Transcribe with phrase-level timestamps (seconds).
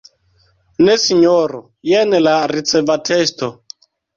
[0.87, 3.53] Ne Sinjoro, jen la ricevatesto.